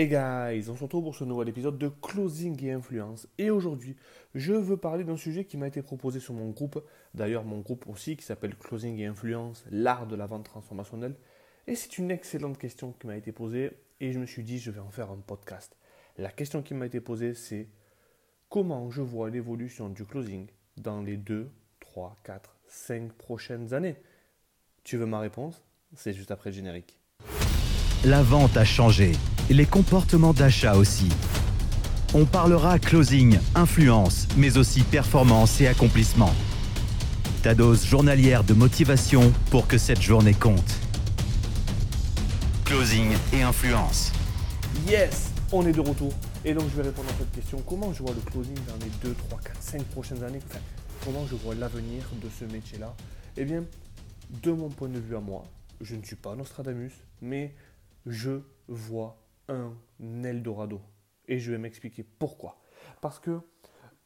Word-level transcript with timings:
Hey 0.00 0.06
guys, 0.06 0.70
on 0.70 0.76
se 0.76 0.84
retrouve 0.84 1.02
pour 1.02 1.16
ce 1.16 1.24
nouvel 1.24 1.48
épisode 1.48 1.76
de 1.76 1.88
Closing 1.88 2.64
et 2.64 2.70
Influence. 2.70 3.26
Et 3.36 3.50
aujourd'hui, 3.50 3.96
je 4.32 4.52
veux 4.52 4.76
parler 4.76 5.02
d'un 5.02 5.16
sujet 5.16 5.44
qui 5.44 5.56
m'a 5.56 5.66
été 5.66 5.82
proposé 5.82 6.20
sur 6.20 6.34
mon 6.34 6.50
groupe, 6.50 6.80
d'ailleurs 7.14 7.42
mon 7.42 7.58
groupe 7.58 7.84
aussi 7.88 8.16
qui 8.16 8.24
s'appelle 8.24 8.54
Closing 8.54 8.96
et 9.00 9.06
Influence, 9.06 9.64
l'art 9.72 10.06
de 10.06 10.14
la 10.14 10.26
vente 10.26 10.44
transformationnelle. 10.44 11.16
Et 11.66 11.74
c'est 11.74 11.98
une 11.98 12.12
excellente 12.12 12.58
question 12.58 12.92
qui 12.92 13.08
m'a 13.08 13.16
été 13.16 13.32
posée 13.32 13.72
et 13.98 14.12
je 14.12 14.20
me 14.20 14.26
suis 14.26 14.44
dit 14.44 14.60
je 14.60 14.70
vais 14.70 14.78
en 14.78 14.90
faire 14.90 15.10
un 15.10 15.18
podcast. 15.18 15.76
La 16.16 16.30
question 16.30 16.62
qui 16.62 16.74
m'a 16.74 16.86
été 16.86 17.00
posée 17.00 17.34
c'est 17.34 17.66
comment 18.50 18.90
je 18.90 19.02
vois 19.02 19.30
l'évolution 19.30 19.88
du 19.88 20.04
closing 20.04 20.46
dans 20.76 21.02
les 21.02 21.16
2, 21.16 21.50
3, 21.80 22.20
4, 22.22 22.56
5 22.68 23.12
prochaines 23.14 23.74
années? 23.74 23.96
Tu 24.84 24.96
veux 24.96 25.06
ma 25.06 25.18
réponse? 25.18 25.64
C'est 25.96 26.12
juste 26.12 26.30
après 26.30 26.50
le 26.50 26.54
générique. 26.54 27.00
La 28.04 28.22
vente 28.22 28.56
a 28.56 28.64
changé, 28.64 29.10
les 29.50 29.66
comportements 29.66 30.32
d'achat 30.32 30.76
aussi. 30.76 31.08
On 32.14 32.26
parlera 32.26 32.78
closing, 32.78 33.40
influence, 33.56 34.28
mais 34.36 34.56
aussi 34.56 34.82
performance 34.82 35.60
et 35.60 35.66
accomplissement. 35.66 36.32
Ta 37.42 37.56
dose 37.56 37.84
journalière 37.84 38.44
de 38.44 38.54
motivation 38.54 39.32
pour 39.50 39.66
que 39.66 39.78
cette 39.78 40.00
journée 40.00 40.32
compte. 40.32 40.76
Closing 42.64 43.10
et 43.32 43.42
influence. 43.42 44.12
Yes, 44.86 45.32
on 45.50 45.66
est 45.66 45.72
de 45.72 45.80
retour. 45.80 46.12
Et 46.44 46.54
donc 46.54 46.66
je 46.70 46.80
vais 46.80 46.88
répondre 46.88 47.08
à 47.08 47.18
cette 47.18 47.32
question. 47.32 47.60
Comment 47.66 47.92
je 47.92 48.04
vois 48.04 48.14
le 48.14 48.30
closing 48.30 48.54
dans 48.68 48.84
les 48.84 48.92
2, 49.02 49.12
3, 49.28 49.40
4, 49.40 49.56
5 49.60 49.82
prochaines 49.86 50.22
années? 50.22 50.40
Comment 51.04 51.26
je 51.28 51.34
vois 51.34 51.56
l'avenir 51.56 52.04
de 52.22 52.28
ce 52.38 52.44
métier-là? 52.44 52.94
Eh 53.36 53.44
bien, 53.44 53.64
de 54.44 54.52
mon 54.52 54.68
point 54.68 54.88
de 54.88 55.00
vue 55.00 55.16
à 55.16 55.20
moi, 55.20 55.44
je 55.80 55.96
ne 55.96 56.02
suis 56.04 56.16
pas 56.16 56.36
Nostradamus, 56.36 56.92
mais 57.22 57.54
je 58.08 58.40
vois 58.66 59.22
un 59.48 59.74
Eldorado. 60.24 60.80
Et 61.26 61.38
je 61.38 61.52
vais 61.52 61.58
m'expliquer 61.58 62.04
pourquoi. 62.18 62.58
Parce 63.00 63.18
que 63.18 63.40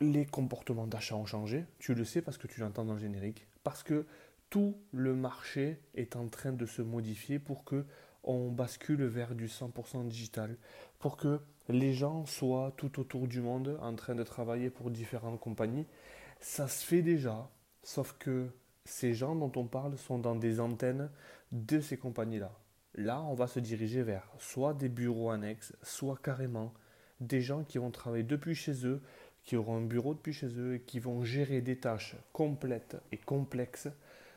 les 0.00 0.26
comportements 0.26 0.86
d'achat 0.86 1.16
ont 1.16 1.24
changé, 1.24 1.64
tu 1.78 1.94
le 1.94 2.04
sais 2.04 2.20
parce 2.20 2.36
que 2.36 2.46
tu 2.46 2.60
l'entends 2.60 2.84
dans 2.84 2.92
le 2.92 3.00
générique, 3.00 3.46
parce 3.64 3.82
que 3.82 4.06
tout 4.50 4.76
le 4.92 5.14
marché 5.14 5.80
est 5.94 6.16
en 6.16 6.28
train 6.28 6.52
de 6.52 6.66
se 6.66 6.82
modifier 6.82 7.38
pour 7.38 7.64
que 7.64 7.86
on 8.22 8.50
bascule 8.50 9.04
vers 9.04 9.34
du 9.34 9.46
100% 9.46 10.08
digital, 10.08 10.58
pour 10.98 11.16
que 11.16 11.40
les 11.68 11.94
gens 11.94 12.26
soient 12.26 12.72
tout 12.76 13.00
autour 13.00 13.28
du 13.28 13.40
monde 13.40 13.78
en 13.80 13.94
train 13.94 14.14
de 14.14 14.24
travailler 14.24 14.68
pour 14.68 14.90
différentes 14.90 15.40
compagnies. 15.40 15.86
Ça 16.40 16.68
se 16.68 16.84
fait 16.84 17.02
déjà, 17.02 17.48
sauf 17.82 18.14
que 18.18 18.50
ces 18.84 19.14
gens 19.14 19.34
dont 19.36 19.52
on 19.56 19.66
parle 19.66 19.96
sont 19.96 20.18
dans 20.18 20.36
des 20.36 20.60
antennes 20.60 21.10
de 21.52 21.80
ces 21.80 21.96
compagnies-là. 21.96 22.52
Là, 22.96 23.22
on 23.22 23.34
va 23.34 23.46
se 23.46 23.60
diriger 23.60 24.02
vers 24.02 24.26
soit 24.38 24.72
des 24.72 24.88
bureaux 24.88 25.30
annexes, 25.30 25.74
soit 25.82 26.18
carrément 26.22 26.72
des 27.20 27.40
gens 27.40 27.62
qui 27.62 27.78
vont 27.78 27.90
travailler 27.90 28.24
depuis 28.24 28.54
chez 28.54 28.86
eux, 28.86 29.02
qui 29.44 29.56
auront 29.56 29.76
un 29.76 29.84
bureau 29.84 30.14
depuis 30.14 30.32
chez 30.32 30.48
eux 30.58 30.74
et 30.74 30.80
qui 30.80 30.98
vont 30.98 31.22
gérer 31.22 31.60
des 31.60 31.78
tâches 31.78 32.16
complètes 32.32 32.96
et 33.12 33.18
complexes 33.18 33.88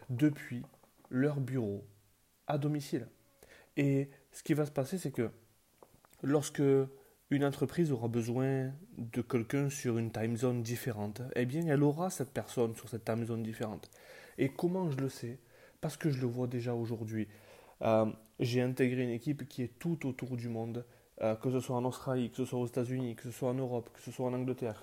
depuis 0.10 0.64
leur 1.10 1.40
bureau 1.40 1.84
à 2.48 2.58
domicile. 2.58 3.08
Et 3.78 4.10
ce 4.32 4.44
qui 4.44 4.54
va 4.54 4.66
se 4.66 4.72
passer, 4.72 4.98
c'est 4.98 5.12
que 5.12 5.32
lorsque 6.22 6.62
une 7.32 7.46
entreprise 7.46 7.92
aura 7.92 8.08
besoin 8.08 8.72
de 8.98 9.22
quelqu'un 9.22 9.70
sur 9.70 9.98
une 9.98 10.12
time 10.12 10.36
zone 10.36 10.64
différente, 10.64 11.22
eh 11.36 11.46
bien, 11.46 11.66
elle 11.68 11.84
aura 11.84 12.10
cette 12.10 12.32
personne 12.32 12.76
sur 12.76 12.90
cette 12.90 13.06
time 13.06 13.26
zone 13.26 13.44
différente. 13.44 13.90
Et 14.38 14.50
comment 14.50 14.90
je 14.92 14.98
le 14.98 15.10
sais? 15.10 15.40
Parce 15.80 15.96
que 15.96 16.10
je 16.10 16.20
le 16.20 16.28
vois 16.28 16.48
déjà 16.48 16.74
aujourd'hui. 16.74 17.28
Euh, 17.82 18.06
j'ai 18.40 18.62
intégré 18.62 19.04
une 19.04 19.10
équipe 19.10 19.48
qui 19.48 19.64
est 19.64 19.80
tout 19.80 20.08
autour 20.08 20.38
du 20.38 20.50
monde, 20.50 20.86
euh, 21.22 21.36
que 21.36 21.52
ce 21.52 21.60
soit 21.60 21.76
en 21.76 21.86
Australie, 21.86 22.30
que 22.30 22.38
ce 22.38 22.46
soit 22.46 22.60
aux 22.60 22.68
États-Unis, 22.68 23.16
que 23.16 23.24
ce 23.24 23.32
soit 23.32 23.50
en 23.50 23.54
Europe, 23.54 23.90
que 23.94 24.00
ce 24.00 24.12
soit 24.12 24.28
en 24.28 24.34
Angleterre. 24.34 24.82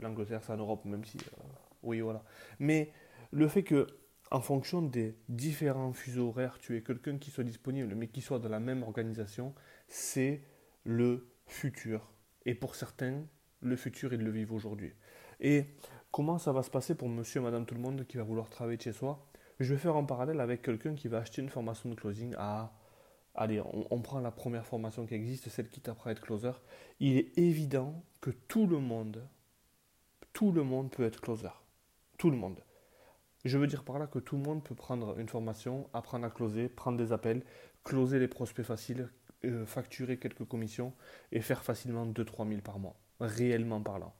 L'Angleterre, 0.00 0.42
c'est 0.42 0.52
en 0.52 0.56
Europe, 0.56 0.84
même 0.84 1.04
si. 1.04 1.18
Euh, 1.18 1.42
oui, 1.82 2.00
voilà. 2.00 2.22
Mais 2.58 2.92
le 3.30 3.48
fait 3.48 3.62
que, 3.62 3.86
en 4.30 4.40
fonction 4.40 4.82
des 4.82 5.16
différents 5.28 5.92
fuseaux 5.92 6.28
horaires, 6.28 6.58
tu 6.58 6.76
aies 6.76 6.82
quelqu'un 6.82 7.18
qui 7.18 7.30
soit 7.30 7.44
disponible, 7.44 7.94
mais 7.94 8.08
qui 8.08 8.20
soit 8.20 8.38
dans 8.38 8.48
la 8.48 8.60
même 8.60 8.82
organisation, 8.82 9.54
c'est 9.88 10.42
le 10.84 11.28
futur. 11.46 12.12
Et 12.44 12.54
pour 12.54 12.74
certains, 12.74 13.24
le 13.60 13.76
futur, 13.76 14.12
ils 14.14 14.20
le 14.20 14.30
vivent 14.30 14.52
aujourd'hui. 14.52 14.92
Et 15.40 15.66
comment 16.10 16.38
ça 16.38 16.52
va 16.52 16.62
se 16.62 16.70
passer 16.70 16.94
pour 16.94 17.08
monsieur 17.08 17.40
et 17.40 17.44
madame 17.44 17.66
tout 17.66 17.74
le 17.74 17.80
monde 17.80 18.04
qui 18.06 18.16
va 18.16 18.22
vouloir 18.22 18.48
travailler 18.48 18.80
chez 18.80 18.92
soi? 18.92 19.26
Je 19.58 19.72
vais 19.72 19.78
faire 19.78 19.96
un 19.96 20.04
parallèle 20.04 20.40
avec 20.40 20.62
quelqu'un 20.62 20.94
qui 20.94 21.08
va 21.08 21.18
acheter 21.18 21.42
une 21.42 21.48
formation 21.48 21.88
de 21.88 21.94
closing 21.94 22.34
à 22.36 22.72
allez, 23.36 23.62
on, 23.90 24.00
prend 24.00 24.20
la 24.20 24.30
première 24.30 24.66
formation 24.66 25.06
qui 25.06 25.14
existe, 25.14 25.48
celle 25.48 25.68
qui 25.68 25.80
t'apprend 25.80 26.10
à 26.10 26.12
être 26.12 26.22
closer, 26.22 26.52
il 27.00 27.16
est 27.18 27.38
évident 27.38 28.02
que 28.20 28.30
tout 28.30 28.66
le 28.66 28.78
monde, 28.78 29.28
tout 30.32 30.52
le 30.52 30.62
monde 30.62 30.90
peut 30.90 31.04
être 31.04 31.20
closer. 31.20 31.50
Tout 32.18 32.30
le 32.30 32.36
monde. 32.36 32.62
Je 33.44 33.58
veux 33.58 33.66
dire 33.66 33.84
par 33.84 33.98
là 33.98 34.06
que 34.06 34.18
tout 34.18 34.36
le 34.36 34.42
monde 34.42 34.64
peut 34.64 34.74
prendre 34.74 35.18
une 35.18 35.28
formation, 35.28 35.88
apprendre 35.92 36.26
à 36.26 36.30
closer, 36.30 36.68
prendre 36.68 36.98
des 36.98 37.12
appels, 37.12 37.44
closer 37.84 38.18
les 38.18 38.26
prospects 38.26 38.64
faciles, 38.64 39.08
euh, 39.44 39.66
facturer 39.66 40.18
quelques 40.18 40.46
commissions 40.46 40.94
et 41.30 41.40
faire 41.40 41.62
facilement 41.62 42.06
2-3 42.06 42.48
000 42.48 42.60
par 42.62 42.78
mois, 42.78 42.96
réellement 43.20 43.82
parlant. 43.82 44.14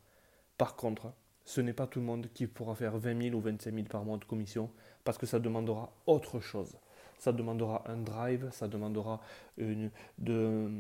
Par 0.59 0.77
contre, 0.77 1.13
ce 1.47 1.63
n'est 1.63 1.73
pas 1.73 1.87
tout 1.87 2.01
le 2.01 2.05
monde 2.05 2.29
qui 2.35 2.47
pourra 2.47 2.75
faire 2.75 2.99
20 2.99 3.23
000 3.31 3.37
ou 3.37 3.41
25 3.41 3.75
000 3.75 3.87
par 3.87 4.05
mois 4.05 4.19
de 4.19 4.25
commission 4.25 4.71
parce 5.05 5.17
que 5.17 5.25
ça 5.25 5.39
demandera 5.39 5.91
autre 6.07 6.41
chose 6.41 6.77
ça 7.19 7.33
demandera 7.33 7.83
un 7.91 7.97
drive, 7.97 8.49
ça 8.53 8.69
demandera 8.69 9.21
une 9.57 9.91
de, 10.19 10.71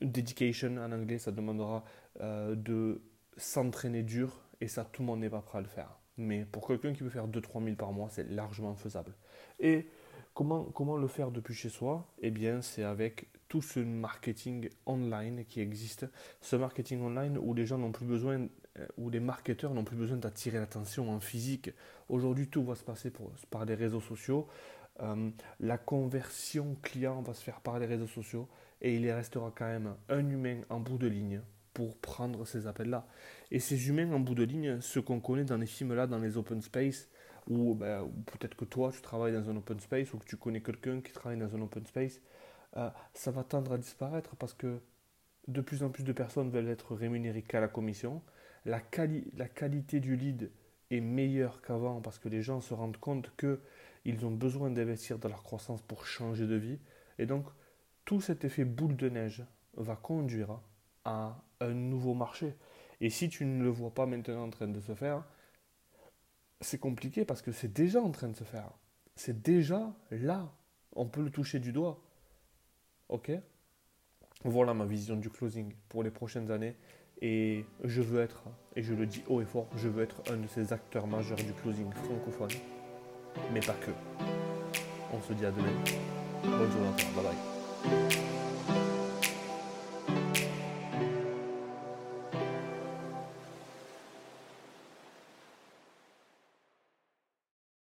dedication 0.00 0.76
en 0.76 0.92
anglais, 0.92 1.18
ça 1.18 1.32
demandera 1.32 1.84
euh, 2.20 2.54
de 2.54 3.00
s'entraîner 3.36 4.02
dur 4.02 4.42
et 4.60 4.68
ça 4.68 4.84
tout 4.84 5.02
le 5.02 5.06
monde 5.06 5.20
n'est 5.20 5.30
pas 5.30 5.40
prêt 5.40 5.58
à 5.58 5.62
le 5.62 5.68
faire. 5.68 5.98
Mais 6.16 6.44
pour 6.44 6.66
quelqu'un 6.66 6.92
qui 6.92 7.02
veut 7.02 7.10
faire 7.10 7.26
2-3 7.26 7.64
000 7.64 7.76
par 7.76 7.92
mois, 7.92 8.08
c'est 8.10 8.30
largement 8.30 8.74
faisable. 8.76 9.12
Et 9.58 9.88
comment, 10.32 10.64
comment 10.64 10.96
le 10.96 11.08
faire 11.08 11.32
depuis 11.32 11.54
chez 11.54 11.70
soi? 11.70 12.06
Eh 12.20 12.30
bien, 12.30 12.62
c'est 12.62 12.84
avec 12.84 13.26
tout 13.48 13.62
ce 13.62 13.80
marketing 13.80 14.68
online 14.86 15.44
qui 15.44 15.60
existe. 15.60 16.06
Ce 16.40 16.54
marketing 16.54 17.02
online 17.02 17.36
où 17.36 17.52
les 17.52 17.66
gens 17.66 17.78
n'ont 17.78 17.90
plus 17.90 18.06
besoin, 18.06 18.42
euh, 18.42 18.48
où 18.98 19.10
les 19.10 19.20
marketeurs 19.20 19.72
n'ont 19.74 19.84
plus 19.84 19.96
besoin 19.96 20.16
d'attirer 20.16 20.58
l'attention 20.58 21.10
en 21.10 21.20
physique. 21.20 21.70
Aujourd'hui, 22.08 22.48
tout 22.48 22.64
va 22.64 22.74
se 22.74 22.84
passer 22.84 23.12
par 23.50 23.64
les 23.64 23.74
réseaux 23.74 24.00
sociaux. 24.00 24.48
Euh, 25.00 25.30
la 25.58 25.78
conversion 25.78 26.76
client 26.82 27.20
va 27.22 27.34
se 27.34 27.42
faire 27.42 27.60
par 27.60 27.78
les 27.78 27.86
réseaux 27.86 28.06
sociaux 28.06 28.48
et 28.80 28.94
il 28.94 29.10
restera 29.10 29.52
quand 29.56 29.66
même 29.66 29.94
un 30.08 30.28
humain 30.28 30.60
en 30.68 30.78
bout 30.78 30.98
de 30.98 31.08
ligne 31.08 31.40
pour 31.72 31.96
prendre 31.98 32.44
ces 32.46 32.68
appels-là. 32.68 33.06
Et 33.50 33.58
ces 33.58 33.88
humains 33.88 34.12
en 34.12 34.20
bout 34.20 34.36
de 34.36 34.44
ligne, 34.44 34.80
ce 34.80 35.00
qu'on 35.00 35.20
connaît 35.20 35.44
dans 35.44 35.56
les 35.56 35.66
films-là, 35.66 36.06
dans 36.06 36.18
les 36.18 36.36
open 36.36 36.62
space, 36.62 37.08
ou, 37.48 37.74
ben, 37.74 38.08
peut-être 38.26 38.56
que 38.56 38.64
toi 38.64 38.90
tu 38.92 39.02
travailles 39.02 39.32
dans 39.32 39.50
un 39.50 39.56
open 39.56 39.80
space 39.80 40.14
ou 40.14 40.18
que 40.18 40.24
tu 40.24 40.36
connais 40.36 40.62
quelqu'un 40.62 41.00
qui 41.00 41.12
travaille 41.12 41.38
dans 41.38 41.54
un 41.54 41.60
open 41.60 41.84
space, 41.86 42.20
euh, 42.76 42.88
ça 43.12 43.30
va 43.32 43.42
tendre 43.42 43.72
à 43.72 43.78
disparaître 43.78 44.36
parce 44.36 44.54
que 44.54 44.80
de 45.48 45.60
plus 45.60 45.82
en 45.82 45.90
plus 45.90 46.04
de 46.04 46.12
personnes 46.12 46.50
veulent 46.50 46.68
être 46.68 46.94
rémunérées 46.94 47.42
qu'à 47.42 47.60
la 47.60 47.68
commission. 47.68 48.22
La, 48.64 48.80
qualité 48.80 50.00
du 50.00 50.16
lead 50.16 50.50
est 50.90 51.00
meilleure 51.00 51.60
qu'avant 51.60 52.00
parce 52.00 52.18
que 52.18 52.28
les 52.28 52.42
gens 52.42 52.60
se 52.60 52.72
rendent 52.72 52.96
compte 52.96 53.30
que 53.36 53.60
ils 54.04 54.24
ont 54.26 54.30
besoin 54.30 54.70
d'investir 54.70 55.18
dans 55.18 55.28
leur 55.28 55.42
croissance 55.42 55.82
pour 55.82 56.06
changer 56.06 56.46
de 56.46 56.56
vie. 56.56 56.78
Et 57.18 57.26
donc, 57.26 57.46
tout 58.04 58.20
cet 58.20 58.44
effet 58.44 58.64
boule 58.64 58.96
de 58.96 59.08
neige 59.08 59.44
va 59.76 59.96
conduire 59.96 60.60
à 61.04 61.42
un 61.60 61.72
nouveau 61.72 62.14
marché. 62.14 62.54
Et 63.00 63.10
si 63.10 63.28
tu 63.28 63.44
ne 63.44 63.62
le 63.62 63.70
vois 63.70 63.92
pas 63.92 64.06
maintenant 64.06 64.44
en 64.44 64.50
train 64.50 64.68
de 64.68 64.80
se 64.80 64.94
faire, 64.94 65.24
c'est 66.60 66.78
compliqué 66.78 67.24
parce 67.24 67.42
que 67.42 67.52
c'est 67.52 67.72
déjà 67.72 68.00
en 68.00 68.10
train 68.10 68.28
de 68.28 68.36
se 68.36 68.44
faire. 68.44 68.70
C'est 69.16 69.42
déjà 69.42 69.94
là. 70.10 70.52
On 70.96 71.06
peut 71.06 71.22
le 71.22 71.30
toucher 71.30 71.60
du 71.60 71.72
doigt. 71.72 72.02
Ok? 73.08 73.30
Voilà 74.44 74.74
ma 74.74 74.84
vision 74.84 75.16
du 75.16 75.30
closing 75.30 75.72
pour 75.88 76.02
les 76.02 76.10
prochaines 76.10 76.50
années. 76.50 76.76
Et 77.22 77.64
je 77.84 78.02
veux 78.02 78.20
être, 78.20 78.42
et 78.76 78.82
je 78.82 78.94
le 78.94 79.06
dis 79.06 79.22
haut 79.28 79.40
et 79.40 79.46
fort, 79.46 79.68
je 79.76 79.88
veux 79.88 80.02
être 80.02 80.22
un 80.30 80.36
de 80.36 80.46
ces 80.48 80.72
acteurs 80.72 81.06
majeurs 81.06 81.38
du 81.38 81.52
closing 81.62 81.90
francophone 81.92 82.50
mais 83.52 83.60
pas 83.60 83.74
que. 83.74 83.90
On 85.12 85.20
se 85.20 85.32
dit 85.32 85.46
à 85.46 85.50
demain. 85.50 85.68
Bonne 86.42 86.70
journée. 86.70 86.90
Bye 87.14 87.24
bye. 87.24 88.34